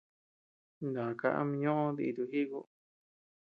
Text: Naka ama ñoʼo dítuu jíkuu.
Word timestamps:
Naka 0.93 1.27
ama 1.39 1.55
ñoʼo 1.61 1.87
dítuu 1.97 2.29
jíkuu. 2.31 2.65